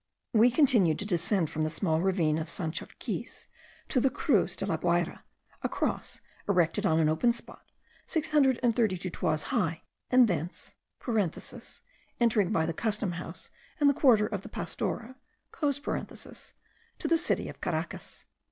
We 0.33 0.49
continued 0.49 0.97
to 0.97 1.05
descend 1.05 1.51
from 1.51 1.61
the 1.61 1.69
small 1.69 2.01
ravine 2.01 2.39
of 2.39 2.47
Sanchorquiz 2.49 3.45
to 3.89 4.01
la 4.01 4.09
Cruz 4.09 4.55
de 4.55 4.65
la 4.65 4.75
Guayra, 4.77 5.21
a 5.61 5.69
cross 5.69 6.21
erected 6.49 6.87
on 6.87 6.99
an 6.99 7.07
open 7.07 7.31
spot, 7.31 7.63
six 8.07 8.29
hundred 8.29 8.59
and 8.63 8.75
thirty 8.75 8.97
two 8.97 9.11
toises 9.11 9.49
high, 9.49 9.83
and 10.09 10.27
thence 10.27 10.73
(entering 12.19 12.51
by 12.51 12.65
the 12.65 12.73
custom 12.73 13.11
house 13.11 13.51
and 13.79 13.87
the 13.87 13.93
quarter 13.93 14.25
of 14.25 14.41
the 14.41 14.49
Pastora) 14.49 15.17
to 15.53 17.07
the 17.07 17.17
city 17.19 17.47
of 17.47 17.61
Caracas. 17.61 18.25